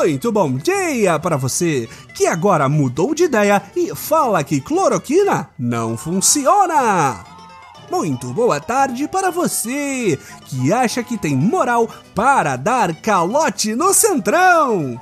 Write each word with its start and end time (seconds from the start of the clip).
Muito 0.00 0.32
bom 0.32 0.52
dia 0.52 1.18
para 1.18 1.36
você 1.36 1.86
que 2.14 2.26
agora 2.26 2.70
mudou 2.70 3.14
de 3.14 3.24
ideia 3.24 3.62
e 3.76 3.94
fala 3.94 4.42
que 4.42 4.58
cloroquina 4.58 5.50
não 5.58 5.94
funciona. 5.94 7.22
Muito 7.90 8.32
boa 8.32 8.58
tarde 8.58 9.06
para 9.06 9.30
você 9.30 10.18
que 10.46 10.72
acha 10.72 11.02
que 11.02 11.18
tem 11.18 11.36
moral 11.36 11.86
para 12.14 12.56
dar 12.56 12.94
calote 13.02 13.74
no 13.74 13.92
centrão. 13.92 14.98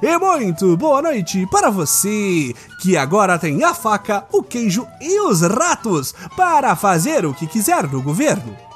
E 0.00 0.18
muito 0.18 0.78
boa 0.78 1.02
noite 1.02 1.46
para 1.50 1.68
você 1.68 2.54
que 2.80 2.96
agora 2.96 3.38
tem 3.38 3.62
a 3.62 3.74
faca, 3.74 4.24
o 4.32 4.42
queijo 4.42 4.88
e 4.98 5.20
os 5.20 5.42
ratos 5.42 6.14
para 6.34 6.74
fazer 6.74 7.26
o 7.26 7.34
que 7.34 7.46
quiser 7.46 7.86
no 7.86 8.00
governo. 8.00 8.67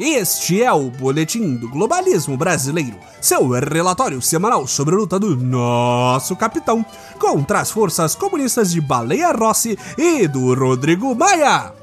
Este 0.00 0.62
é 0.62 0.72
o 0.72 0.88
Boletim 0.88 1.56
do 1.56 1.68
Globalismo 1.68 2.34
Brasileiro, 2.34 2.96
seu 3.20 3.46
relatório 3.50 4.22
semanal 4.22 4.66
sobre 4.66 4.94
a 4.94 4.98
luta 4.98 5.18
do 5.18 5.36
nosso 5.36 6.34
capitão 6.34 6.82
contra 7.18 7.60
as 7.60 7.70
forças 7.70 8.14
comunistas 8.14 8.72
de 8.72 8.80
Baleia 8.80 9.30
Rossi 9.30 9.78
e 9.98 10.26
do 10.26 10.54
Rodrigo 10.54 11.14
Maia. 11.14 11.74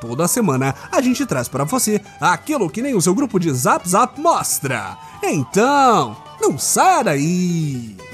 Toda 0.00 0.28
semana 0.28 0.72
a 0.92 1.00
gente 1.00 1.26
traz 1.26 1.48
para 1.48 1.64
você 1.64 2.00
aquilo 2.20 2.70
que 2.70 2.80
nem 2.80 2.94
o 2.94 3.02
seu 3.02 3.12
grupo 3.12 3.40
de 3.40 3.52
Zap 3.52 3.88
Zap 3.88 4.20
mostra. 4.20 4.96
Então, 5.20 6.16
não 6.40 6.56
sai 6.56 7.02
daí! 7.02 8.07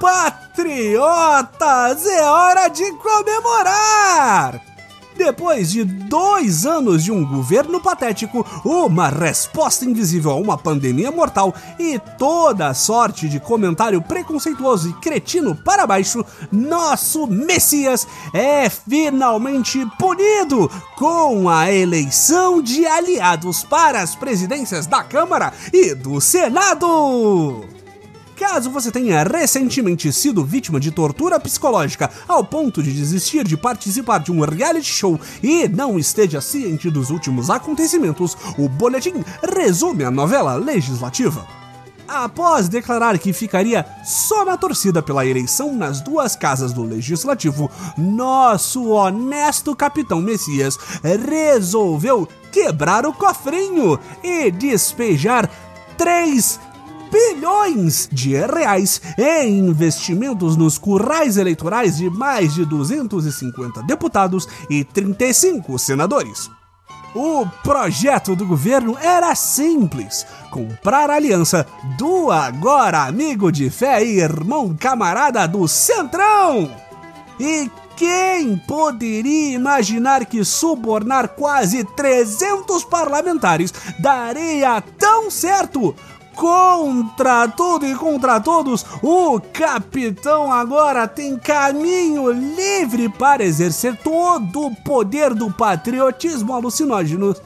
Patriotas, 0.00 1.66
é 2.06 2.22
hora 2.22 2.68
de 2.68 2.90
comemorar! 2.92 4.58
Depois 5.14 5.70
de 5.70 5.84
dois 5.84 6.64
anos 6.64 7.04
de 7.04 7.12
um 7.12 7.22
governo 7.22 7.78
patético, 7.78 8.46
uma 8.64 9.10
resposta 9.10 9.84
invisível 9.84 10.30
a 10.30 10.36
uma 10.36 10.56
pandemia 10.56 11.10
mortal 11.10 11.54
e 11.78 11.98
toda 12.16 12.72
sorte 12.72 13.28
de 13.28 13.38
comentário 13.38 14.00
preconceituoso 14.00 14.88
e 14.88 14.94
cretino 14.94 15.54
para 15.54 15.86
baixo, 15.86 16.24
nosso 16.50 17.26
Messias 17.26 18.08
é 18.32 18.70
finalmente 18.70 19.84
punido 19.98 20.70
com 20.96 21.46
a 21.46 21.70
eleição 21.70 22.62
de 22.62 22.86
aliados 22.86 23.62
para 23.62 24.00
as 24.00 24.14
presidências 24.14 24.86
da 24.86 25.04
Câmara 25.04 25.52
e 25.70 25.94
do 25.94 26.18
Senado. 26.22 27.79
Caso 28.40 28.70
você 28.70 28.90
tenha 28.90 29.22
recentemente 29.22 30.10
sido 30.10 30.42
vítima 30.42 30.80
de 30.80 30.90
tortura 30.90 31.38
psicológica 31.38 32.10
ao 32.26 32.42
ponto 32.42 32.82
de 32.82 32.90
desistir 32.90 33.46
de 33.46 33.54
participar 33.54 34.20
de 34.20 34.32
um 34.32 34.40
reality 34.40 34.90
show 34.90 35.20
e 35.42 35.68
não 35.68 35.98
esteja 35.98 36.40
ciente 36.40 36.88
dos 36.88 37.10
últimos 37.10 37.50
acontecimentos, 37.50 38.34
o 38.56 38.66
boletim 38.66 39.22
resume 39.54 40.04
a 40.04 40.10
novela 40.10 40.54
legislativa. 40.54 41.46
Após 42.08 42.66
declarar 42.66 43.18
que 43.18 43.30
ficaria 43.34 43.84
só 44.02 44.42
na 44.42 44.56
torcida 44.56 45.02
pela 45.02 45.26
eleição 45.26 45.76
nas 45.76 46.00
duas 46.00 46.34
casas 46.34 46.72
do 46.72 46.82
Legislativo, 46.82 47.70
nosso 47.94 48.88
honesto 48.88 49.76
capitão 49.76 50.22
Messias 50.22 50.78
resolveu 51.28 52.26
quebrar 52.50 53.04
o 53.04 53.12
cofrinho 53.12 54.00
e 54.24 54.50
despejar 54.50 55.48
três 55.98 56.58
bilhões 57.10 58.08
de 58.12 58.34
reais 58.34 59.00
em 59.18 59.58
investimentos 59.58 60.56
nos 60.56 60.78
currais 60.78 61.36
eleitorais 61.36 61.96
de 61.96 62.08
mais 62.08 62.54
de 62.54 62.64
250 62.64 63.82
deputados 63.82 64.48
e 64.68 64.84
35 64.84 65.78
senadores. 65.78 66.50
O 67.14 67.44
projeto 67.64 68.36
do 68.36 68.46
governo 68.46 68.96
era 69.00 69.34
simples: 69.34 70.24
comprar 70.50 71.10
a 71.10 71.16
aliança 71.16 71.66
do 71.98 72.30
agora 72.30 73.02
amigo 73.02 73.50
de 73.50 73.68
fé 73.68 74.04
e 74.04 74.20
irmão 74.20 74.76
camarada 74.78 75.46
do 75.48 75.66
Centrão. 75.66 76.70
E 77.38 77.68
quem 77.96 78.56
poderia 78.56 79.54
imaginar 79.54 80.24
que 80.24 80.44
subornar 80.44 81.28
quase 81.30 81.84
300 81.84 82.84
parlamentares 82.84 83.74
daria 83.98 84.80
tão 84.98 85.30
certo? 85.30 85.94
Contra 86.40 87.46
tudo 87.48 87.84
e 87.84 87.94
contra 87.94 88.40
todos, 88.40 88.86
o 89.02 89.38
capitão 89.52 90.50
agora 90.50 91.06
tem 91.06 91.36
caminho 91.36 92.32
livre 92.32 93.10
para 93.10 93.44
exercer 93.44 93.94
todo 94.02 94.68
o 94.68 94.74
poder 94.74 95.34
do 95.34 95.52
patriotismo 95.52 96.54
alucinógeno, 96.54 97.36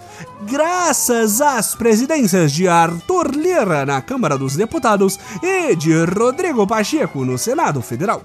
graças 0.42 1.40
às 1.40 1.74
presidências 1.74 2.52
de 2.52 2.68
Arthur 2.68 3.32
Lira 3.34 3.84
na 3.84 4.00
Câmara 4.00 4.38
dos 4.38 4.54
Deputados 4.54 5.18
e 5.42 5.74
de 5.74 6.04
Rodrigo 6.04 6.64
Pacheco 6.64 7.24
no 7.24 7.36
Senado 7.36 7.82
Federal. 7.82 8.22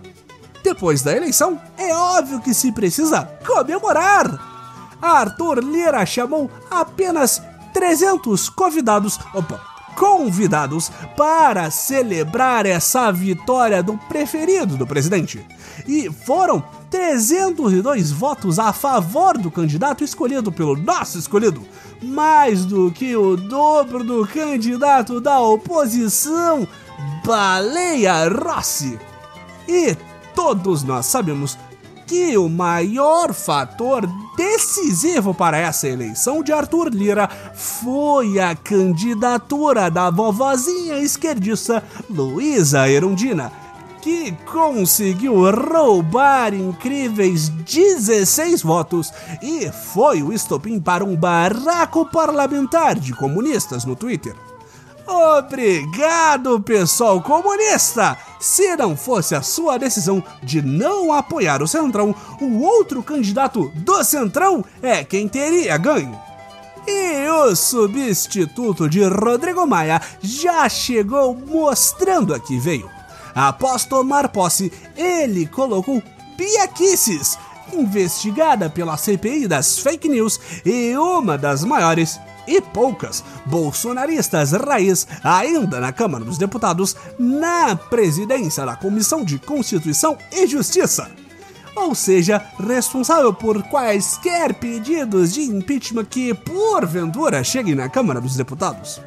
Depois 0.63 1.01
da 1.01 1.17
eleição, 1.17 1.59
é 1.79 1.91
óbvio 1.95 2.41
que 2.41 2.53
se 2.53 2.71
precisa 2.71 3.27
comemorar. 3.43 4.39
Arthur 5.01 5.63
Lira 5.63 6.05
chamou 6.05 6.47
apenas 6.69 7.41
300 7.73 8.49
convidados. 8.49 9.19
Opa, 9.33 9.78
convidados 9.99 10.89
para 11.17 11.69
celebrar 11.69 12.65
essa 12.65 13.11
vitória 13.11 13.83
do 13.83 13.97
preferido 13.97 14.77
do 14.77 14.87
presidente. 14.87 15.45
E 15.85 16.09
foram 16.09 16.63
302 16.89 18.09
votos 18.09 18.57
a 18.57 18.71
favor 18.71 19.37
do 19.37 19.51
candidato 19.51 20.01
escolhido 20.01 20.53
pelo 20.53 20.77
nosso 20.77 21.19
escolhido, 21.19 21.61
mais 22.01 22.63
do 22.63 22.89
que 22.91 23.13
o 23.13 23.35
dobro 23.35 24.01
do 24.01 24.25
candidato 24.25 25.19
da 25.19 25.41
oposição, 25.41 26.65
Baleia 27.25 28.29
Rossi. 28.29 28.97
E 29.67 29.97
todos 30.33 30.81
nós 30.81 31.07
sabemos 31.07 31.57
que 32.09 32.35
o 32.39 32.49
maior 32.49 33.35
fator 33.35 34.09
decisivo 34.35 35.31
para 35.31 35.59
essa 35.59 35.87
eleição 35.87 36.41
de 36.41 36.51
Arthur 36.51 36.89
Lira 36.89 37.29
foi 37.53 38.39
a 38.39 38.55
candidatura 38.55 39.91
da 39.91 40.09
vovozinha 40.09 40.97
esquerdista 40.97 41.83
Luísa 42.09 42.89
Erundina, 42.89 43.51
que 44.01 44.31
conseguiu 44.51 45.51
roubar 45.51 46.51
incríveis 46.51 47.49
16 47.49 48.63
votos 48.63 49.13
e 49.39 49.71
foi 49.71 50.23
o 50.23 50.33
estopim 50.33 50.79
para 50.79 51.05
um 51.05 51.15
barraco 51.15 52.07
parlamentar 52.07 52.95
de 52.95 53.13
comunistas 53.13 53.85
no 53.85 53.95
Twitter. 53.95 54.35
Obrigado, 55.05 56.59
pessoal 56.59 57.21
comunista! 57.21 58.17
Se 58.39 58.75
não 58.77 58.95
fosse 58.95 59.35
a 59.35 59.41
sua 59.41 59.77
decisão 59.77 60.23
de 60.41 60.61
não 60.61 61.11
apoiar 61.11 61.61
o 61.61 61.67
Centrão, 61.67 62.15
o 62.39 62.61
outro 62.61 63.03
candidato 63.03 63.69
do 63.75 64.01
Centrão 64.03 64.63
é 64.81 65.03
quem 65.03 65.27
teria 65.27 65.77
ganho. 65.77 66.17
E 66.87 67.27
o 67.29 67.55
substituto 67.55 68.89
de 68.89 69.03
Rodrigo 69.03 69.67
Maia 69.67 70.01
já 70.21 70.67
chegou 70.69 71.35
mostrando 71.35 72.33
a 72.33 72.39
que 72.39 72.57
veio. 72.57 72.89
Após 73.35 73.85
tomar 73.85 74.29
posse, 74.29 74.71
ele 74.95 75.45
colocou 75.45 76.01
Pia 76.37 76.67
Kisses, 76.69 77.37
investigada 77.73 78.69
pela 78.69 78.97
CPI 78.97 79.47
das 79.47 79.79
fake 79.79 80.07
news 80.07 80.39
e 80.65 80.95
uma 80.97 81.37
das 81.37 81.63
maiores 81.63 82.19
e 82.49 82.59
poucas 82.59 83.23
bolsonaristas 83.45 84.51
raiz 84.51 85.07
ainda 85.23 85.79
na 85.79 85.93
Câmara 85.93 86.25
dos 86.25 86.37
Deputados, 86.37 86.95
na 87.19 87.75
presidência 87.75 88.65
da 88.65 88.75
Comissão 88.75 89.23
de 89.23 89.37
Constituição 89.37 90.17
e 90.31 90.47
Justiça. 90.47 91.09
Ou 91.75 91.93
seja, 91.93 92.43
responsável 92.59 93.33
por 93.33 93.61
quaisquer 93.63 94.53
pedidos 94.55 95.33
de 95.33 95.43
impeachment 95.43 96.05
que, 96.05 96.33
porventura, 96.33 97.43
cheguem 97.43 97.75
na 97.75 97.87
Câmara 97.87 98.19
dos 98.19 98.35
Deputados. 98.35 98.99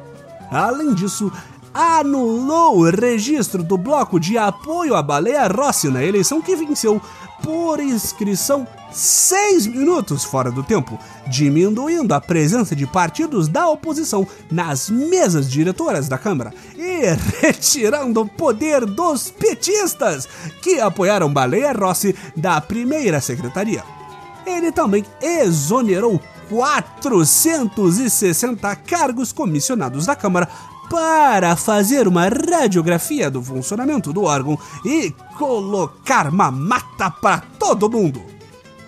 Além 0.49 0.93
disso, 0.93 1.31
anulou 1.73 2.79
o 2.79 2.89
registro 2.89 3.63
do 3.63 3.77
bloco 3.77 4.19
de 4.19 4.37
apoio 4.37 4.95
à 4.95 5.01
Baleia 5.01 5.47
Rossi 5.47 5.89
na 5.89 6.03
eleição 6.03 6.41
que 6.41 6.55
venceu 6.55 7.01
por 7.41 7.79
inscrição 7.79 8.67
seis 8.91 9.65
minutos 9.65 10.23
fora 10.23 10.51
do 10.51 10.63
tempo, 10.63 10.99
diminuindo 11.27 12.13
a 12.13 12.21
presença 12.21 12.75
de 12.75 12.85
partidos 12.85 13.47
da 13.47 13.67
oposição 13.67 14.27
nas 14.51 14.89
mesas 14.89 15.49
diretoras 15.49 16.07
da 16.07 16.17
Câmara 16.17 16.53
e 16.77 17.01
retirando 17.41 18.21
o 18.21 18.27
poder 18.27 18.85
dos 18.85 19.31
petistas 19.31 20.29
que 20.61 20.79
apoiaram 20.79 21.33
Baleia 21.33 21.73
Rossi 21.73 22.15
da 22.37 22.61
primeira 22.61 23.19
secretaria. 23.19 23.83
Ele 24.45 24.71
também 24.71 25.03
exonerou 25.21 26.21
460 26.49 28.75
cargos 28.75 29.31
comissionados 29.31 30.05
da 30.05 30.15
Câmara 30.15 30.47
para 30.93 31.55
fazer 31.55 32.07
uma 32.07 32.27
radiografia 32.27 33.31
do 33.31 33.41
funcionamento 33.41 34.13
do 34.13 34.25
órgão 34.25 34.55
e 34.85 35.09
colocar 35.39 36.31
mamata 36.31 37.09
para 37.09 37.41
todo 37.57 37.89
mundo. 37.89 38.21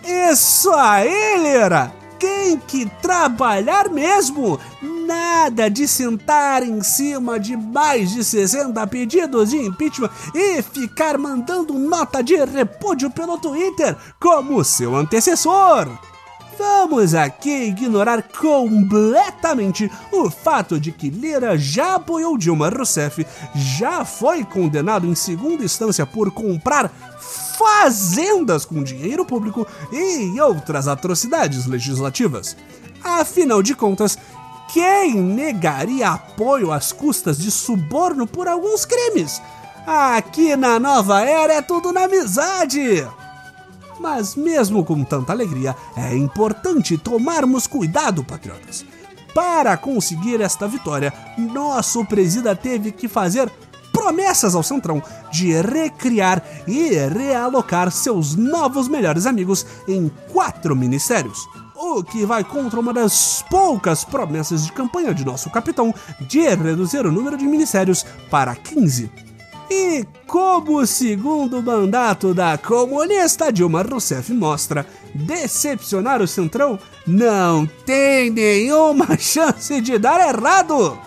Isso 0.04 0.69
aí, 0.69 1.36
Lira! 1.42 1.92
Tem 2.19 2.60
que 2.60 2.86
trabalhar 3.02 3.90
mesmo! 3.90 4.60
Nada 4.84 5.68
de 5.68 5.88
sentar 5.88 6.62
em 6.62 6.80
cima 6.84 7.40
de 7.40 7.57
mais 7.57 8.12
de 8.12 8.24
60 8.24 8.86
pedidos 8.86 9.50
de 9.50 9.57
impeachment 9.57 10.12
e 10.36 10.62
ficar 10.62 11.18
mandando 11.18 11.74
nota 11.74 12.22
de 12.22 12.36
repúdio 12.36 13.10
pelo 13.10 13.40
Twitter 13.40 13.98
como 14.19 14.63
seu 14.63 14.96
antecessor. 14.96 15.90
Vamos 16.57 17.13
aqui 17.13 17.66
ignorar 17.66 18.24
completamente 18.24 19.92
o 20.12 20.30
fato 20.30 20.80
de 20.80 20.92
que 20.92 21.10
Lira 21.10 21.57
já 21.57 21.96
apoiou 21.96 22.38
Dilma 22.38 22.69
Rousseff, 22.69 23.25
já 23.54 24.06
foi 24.06 24.44
condenado 24.44 25.06
em 25.06 25.16
segunda 25.16 25.63
instância 25.63 26.06
por 26.06 26.31
comprar 26.31 26.90
fazendas 27.57 28.66
com 28.66 28.84
dinheiro 28.84 29.25
público 29.25 29.68
e 29.92 30.40
outras 30.40 30.88
atrocidades 30.88 31.66
legislativas. 31.66 32.56
Afinal 33.04 33.62
de 33.62 33.75
contas, 33.75 34.18
quem 34.72 35.16
negaria 35.16 36.10
apoio 36.10 36.72
às 36.72 36.92
custas 36.92 37.38
de 37.38 37.52
suborno 37.52 38.25
por 38.25 38.48
alguns 38.48 38.86
crimes? 38.86 39.42
Aqui 39.86 40.56
na 40.56 40.80
nova 40.80 41.22
era 41.22 41.54
é 41.54 41.62
tudo 41.62 41.92
na 41.92 42.06
amizade! 42.06 43.06
Mas 44.00 44.36
mesmo 44.36 44.83
com 44.83 45.03
tanta 45.03 45.31
alegria, 45.31 45.75
é 45.95 46.15
importante 46.15 46.97
tomarmos 46.97 47.68
cuidado, 47.68 48.24
patriotas. 48.24 48.86
Para 49.33 49.75
conseguir 49.75 50.39
esta 50.39 50.68
vitória, 50.68 51.13
nosso 51.38 52.06
presida 52.06 52.56
teve 52.56 52.92
que 52.92 53.07
fazer 53.07 53.51
promessas 53.92 54.56
ao 54.56 54.63
Centrão 54.63 55.01
de 55.31 55.59
recriar 55.62 56.44
e 56.68 56.89
realocar 57.07 57.92
seus 57.92 58.36
novos 58.36 58.88
melhores 58.88 59.25
amigos 59.25 59.65
em 59.88 60.12
quatro 60.31 60.75
ministérios. 60.75 61.47
O 61.75 62.03
que 62.03 62.25
vai 62.25 62.44
contra 62.44 62.80
uma 62.80 62.94
das 62.94 63.44
poucas 63.50 64.06
promessas 64.06 64.65
de 64.65 64.71
campanha 64.71 65.13
de 65.13 65.25
nosso 65.25 65.50
capitão 65.50 65.94
de 66.21 66.39
reduzir 66.56 67.06
o 67.06 67.12
número 67.12 67.38
de 67.38 67.45
ministérios 67.45 68.06
para 68.30 68.56
15. 68.56 69.25
E 69.70 70.06
como 70.28 70.80
o 70.80 70.86
segundo 70.86 71.62
mandato 71.62 72.34
da 72.34 72.58
comunista 72.58 73.52
Dilma 73.52 73.82
Rousseff 73.82 74.32
mostra, 74.32 74.86
decepcionar 75.14 76.22
o 76.22 76.28
Centrão 76.28 76.78
não 77.08 77.66
tem 77.86 78.30
nenhuma 78.30 79.18
chance 79.20 79.82
de 79.82 79.98
dar 79.98 80.20
errado. 80.20 80.98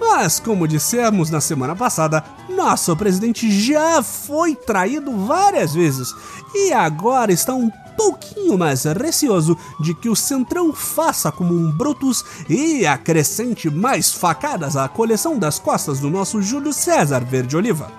Mas, 0.00 0.40
como 0.40 0.66
dissemos 0.66 1.28
na 1.28 1.42
semana 1.42 1.76
passada, 1.76 2.24
nosso 2.48 2.96
presidente 2.96 3.50
já 3.50 4.02
foi 4.02 4.54
traído 4.54 5.14
várias 5.26 5.74
vezes 5.74 6.14
e 6.54 6.72
agora 6.72 7.30
está 7.30 7.54
um 7.54 7.70
pouquinho 8.00 8.56
mais 8.56 8.84
receoso 8.84 9.54
de 9.78 9.92
que 9.92 10.08
o 10.08 10.16
Centrão 10.16 10.72
faça 10.72 11.30
como 11.30 11.52
um 11.52 11.70
Brutus 11.70 12.24
e 12.48 12.86
acrescente 12.86 13.68
mais 13.68 14.10
facadas 14.10 14.74
à 14.74 14.88
coleção 14.88 15.38
das 15.38 15.58
costas 15.58 16.00
do 16.00 16.08
nosso 16.08 16.40
Júlio 16.40 16.72
César 16.72 17.22
Verde 17.22 17.58
Oliva. 17.58 17.92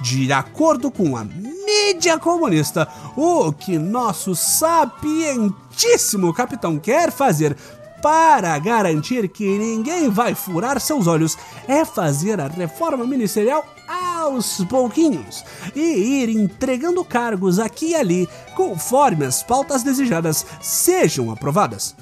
De 0.00 0.32
acordo 0.32 0.90
com 0.90 1.18
a 1.18 1.24
mídia 1.24 2.18
comunista, 2.18 2.88
o 3.14 3.52
que 3.52 3.76
nosso 3.78 4.34
sapientíssimo 4.34 6.32
capitão 6.32 6.78
quer 6.78 7.12
fazer 7.12 7.54
para 8.00 8.58
garantir 8.58 9.28
que 9.28 9.58
ninguém 9.58 10.08
vai 10.08 10.34
furar 10.34 10.80
seus 10.80 11.06
olhos 11.06 11.36
é 11.68 11.84
fazer 11.84 12.40
a 12.40 12.48
reforma 12.48 13.04
ministerial 13.04 13.66
aos 14.00 14.64
pouquinhos 14.64 15.44
e 15.74 15.80
ir 16.22 16.28
entregando 16.28 17.04
cargos 17.04 17.58
aqui 17.58 17.90
e 17.90 17.94
ali 17.94 18.28
conforme 18.54 19.24
as 19.24 19.42
pautas 19.42 19.82
desejadas 19.82 20.46
sejam 20.60 21.30
aprovadas. 21.30 21.94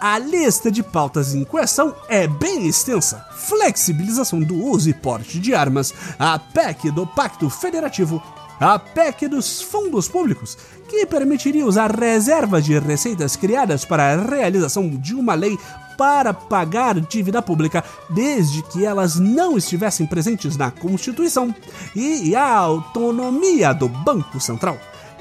A 0.00 0.18
lista 0.18 0.70
de 0.70 0.82
pautas 0.82 1.34
em 1.34 1.44
questão 1.44 1.94
é 2.08 2.26
bem 2.26 2.66
extensa: 2.66 3.24
flexibilização 3.36 4.40
do 4.40 4.54
uso 4.54 4.90
e 4.90 4.92
porte 4.92 5.38
de 5.38 5.54
armas, 5.54 5.94
a 6.18 6.38
PEC 6.38 6.90
do 6.90 7.06
Pacto 7.06 7.48
Federativo, 7.48 8.22
a 8.60 8.78
PEC 8.78 9.28
dos 9.28 9.62
fundos 9.62 10.06
públicos, 10.06 10.58
que 10.88 11.06
permitiria 11.06 11.64
usar 11.66 11.90
reservas 11.90 12.64
de 12.64 12.78
receitas 12.78 13.34
criadas 13.34 13.84
para 13.84 14.12
a 14.12 14.16
realização 14.16 14.90
de 14.90 15.14
uma 15.14 15.34
lei 15.34 15.58
para 15.96 16.32
pagar 16.34 17.00
dívida 17.00 17.40
pública, 17.42 17.84
desde 18.10 18.62
que 18.62 18.84
elas 18.84 19.18
não 19.18 19.56
estivessem 19.56 20.06
presentes 20.06 20.56
na 20.56 20.70
Constituição, 20.70 21.54
e 21.94 22.34
a 22.34 22.56
autonomia 22.56 23.72
do 23.72 23.88
Banco 23.88 24.40
Central, 24.40 24.78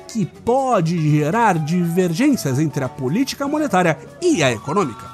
que 0.08 0.26
pode 0.26 0.98
gerar 1.12 1.58
divergências 1.58 2.60
entre 2.60 2.84
a 2.84 2.90
política 2.90 3.48
monetária 3.48 3.98
e 4.22 4.44
a 4.44 4.52
econômica. 4.52 5.14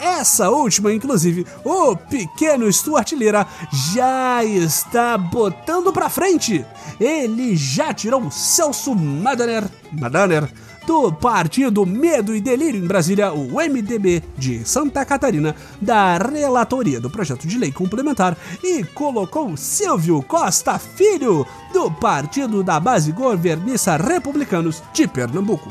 Essa 0.00 0.48
última, 0.48 0.92
inclusive, 0.92 1.44
o 1.64 1.96
pequeno 1.96 2.72
Stuart 2.72 3.12
Lira 3.12 3.46
já 3.92 4.44
está 4.44 5.18
botando 5.18 5.92
pra 5.92 6.08
frente. 6.08 6.64
Ele 7.00 7.56
já 7.56 7.92
tirou 7.92 8.30
Celso 8.30 8.94
Madaner, 8.94 9.64
Madaner 9.92 10.48
do 10.88 11.12
Partido 11.12 11.84
Medo 11.84 12.34
e 12.34 12.40
Delírio 12.40 12.82
em 12.82 12.86
Brasília, 12.86 13.30
o 13.30 13.56
MDB 13.56 14.22
de 14.38 14.66
Santa 14.66 15.04
Catarina, 15.04 15.54
da 15.82 16.16
relatoria 16.16 16.98
do 16.98 17.10
projeto 17.10 17.46
de 17.46 17.58
lei 17.58 17.70
complementar 17.70 18.34
e 18.64 18.82
colocou 18.82 19.54
Silvio 19.54 20.22
Costa 20.22 20.78
Filho, 20.78 21.46
do 21.74 21.90
Partido 21.90 22.64
da 22.64 22.80
Base 22.80 23.12
Governista 23.12 23.98
Republicanos 23.98 24.82
de 24.94 25.06
Pernambuco. 25.06 25.70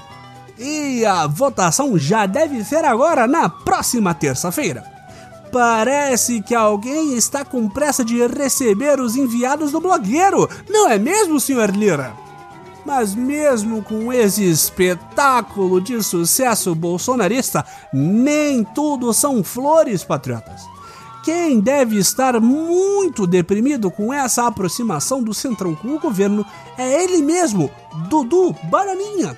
E 0.56 1.04
a 1.04 1.26
votação 1.26 1.98
já 1.98 2.28
deve 2.28 2.64
ser 2.64 2.86
agora 2.86 3.26
na 3.26 3.50
próxima 3.50 4.14
terça-feira. 4.14 4.84
Parece 5.52 6.44
que 6.44 6.54
alguém 6.54 7.18
está 7.18 7.44
com 7.44 7.68
pressa 7.68 8.06
de 8.06 8.24
receber 8.28 9.00
os 9.00 9.16
enviados 9.16 9.72
do 9.72 9.82
blogueiro, 9.82 10.48
não 10.70 10.88
é 10.88 11.00
mesmo, 11.00 11.40
Sr. 11.40 11.72
Lira? 11.76 12.27
Mas 12.88 13.14
mesmo 13.14 13.84
com 13.84 14.14
esse 14.14 14.50
espetáculo 14.50 15.82
de 15.82 16.02
sucesso 16.02 16.74
bolsonarista, 16.74 17.66
nem 17.92 18.64
tudo 18.64 19.14
são 19.14 19.44
flores, 19.44 20.06
patriotas. 20.06 20.62
Quem 21.22 21.60
deve 21.60 21.98
estar 21.98 22.40
muito 22.40 23.28
deprimido 23.28 23.92
com 23.92 24.14
essa 24.14 24.48
aproximação 24.48 25.22
do 25.22 25.34
Centrão 25.34 25.76
com 25.76 25.90
o 25.90 26.00
governo 26.00 26.46
é 26.78 27.04
ele 27.04 27.22
mesmo, 27.22 27.70
Dudu 28.10 28.56
Bananinha 28.64 29.38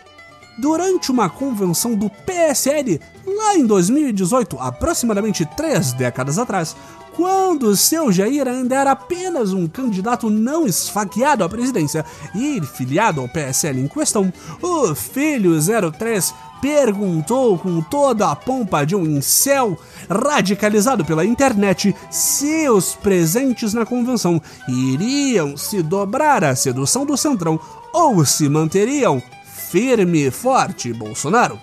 durante 0.60 1.12
uma 1.12 1.30
convenção 1.30 1.96
do 1.96 2.10
PSL 2.10 3.00
lá 3.26 3.56
em 3.56 3.66
2018, 3.66 4.58
aproximadamente 4.60 5.46
três 5.56 5.94
décadas 5.94 6.38
atrás, 6.38 6.76
quando 7.16 7.76
seu 7.76 8.12
Jair 8.12 8.48
ainda 8.48 8.76
era 8.76 8.92
apenas 8.92 9.52
um 9.52 9.68
candidato 9.68 10.30
não 10.30 10.66
esfaqueado 10.66 11.44
à 11.44 11.50
presidência 11.50 12.06
e 12.34 12.62
filiado 12.62 13.20
ao 13.20 13.28
PSL 13.28 13.82
em 13.82 13.88
questão, 13.88 14.32
o 14.62 14.96
filho 14.96 15.52
03 15.92 16.34
perguntou 16.62 17.58
com 17.58 17.82
toda 17.82 18.30
a 18.30 18.36
pompa 18.36 18.86
de 18.86 18.96
um 18.96 19.06
incel 19.06 19.78
radicalizado 20.10 21.04
pela 21.04 21.26
internet 21.26 21.96
se 22.10 22.70
os 22.70 22.96
presentes 22.96 23.74
na 23.74 23.86
convenção 23.86 24.42
iriam 24.68 25.58
se 25.58 25.82
dobrar 25.82 26.44
à 26.44 26.56
sedução 26.56 27.06
do 27.06 27.18
Centrão 27.18 27.60
ou 27.94 28.24
se 28.26 28.48
manteriam 28.48 29.22
firme 29.70 30.26
e 30.26 30.32
forte, 30.32 30.92
Bolsonaro. 30.92 31.60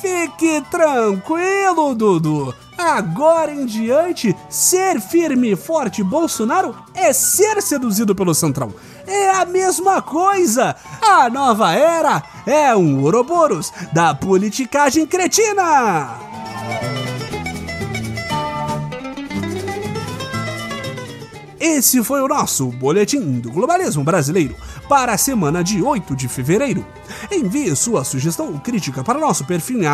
Fique 0.00 0.62
tranquilo, 0.70 1.94
Dudu. 1.94 2.54
Agora 2.78 3.52
em 3.52 3.66
diante, 3.66 4.34
ser 4.48 5.00
firme 5.00 5.50
e 5.50 5.56
forte 5.56 6.02
Bolsonaro 6.02 6.74
é 6.94 7.12
ser 7.12 7.60
seduzido 7.60 8.14
pelo 8.14 8.34
Centrão. 8.34 8.72
É 9.06 9.30
a 9.30 9.44
mesma 9.44 10.00
coisa. 10.00 10.74
A 11.02 11.28
nova 11.28 11.72
era 11.72 12.22
é 12.46 12.74
um 12.74 13.02
Ouroboros 13.02 13.72
da 13.92 14.14
politicagem 14.14 15.06
cretina. 15.06 16.18
Esse 21.58 22.02
foi 22.02 22.22
o 22.22 22.28
nosso 22.28 22.68
Boletim 22.68 23.38
do 23.38 23.50
Globalismo 23.52 24.02
Brasileiro 24.02 24.56
para 24.90 25.12
a 25.12 25.18
semana 25.18 25.62
de 25.62 25.80
8 25.80 26.16
de 26.16 26.26
fevereiro. 26.26 26.84
Envie 27.30 27.76
sua 27.76 28.02
sugestão 28.02 28.52
ou 28.52 28.58
crítica 28.58 29.04
para 29.04 29.20
nosso 29.20 29.46
perfil 29.46 29.80
em 29.80 29.86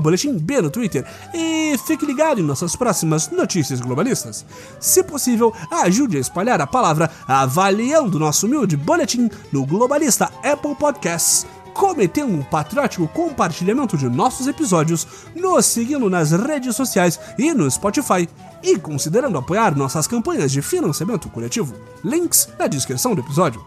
boletim 0.00 0.38
B 0.38 0.62
no 0.62 0.70
Twitter 0.70 1.04
e 1.34 1.76
fique 1.86 2.06
ligado 2.06 2.40
em 2.40 2.44
nossas 2.44 2.74
próximas 2.74 3.30
notícias 3.30 3.78
globalistas. 3.78 4.46
Se 4.80 5.02
possível, 5.02 5.52
ajude 5.70 6.16
a 6.16 6.20
espalhar 6.20 6.62
a 6.62 6.66
palavra 6.66 7.10
avaliando 7.26 8.18
nosso 8.18 8.46
humilde 8.46 8.74
boletim 8.74 9.28
no 9.52 9.66
Globalista 9.66 10.32
Apple 10.42 10.74
Podcasts 10.76 11.46
cometendo 11.78 12.34
um 12.34 12.42
patriótico 12.42 13.06
compartilhamento 13.06 13.96
de 13.96 14.08
nossos 14.08 14.48
episódios, 14.48 15.06
nos 15.32 15.64
seguindo 15.64 16.10
nas 16.10 16.32
redes 16.32 16.74
sociais 16.74 17.20
e 17.38 17.54
no 17.54 17.70
Spotify, 17.70 18.28
e 18.64 18.76
considerando 18.76 19.38
apoiar 19.38 19.76
nossas 19.76 20.08
campanhas 20.08 20.50
de 20.50 20.60
financiamento 20.60 21.28
coletivo. 21.28 21.72
Links 22.04 22.48
na 22.58 22.66
descrição 22.66 23.14
do 23.14 23.20
episódio. 23.20 23.64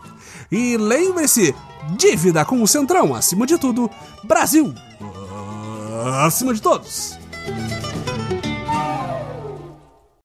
E 0.52 0.76
lembre-se, 0.76 1.56
dívida 1.98 2.44
com 2.44 2.62
o 2.62 2.68
Centrão 2.68 3.16
acima 3.16 3.48
de 3.48 3.58
tudo, 3.58 3.90
Brasil 4.26 4.76
acima 6.26 6.54
de 6.54 6.62
todos. 6.62 7.18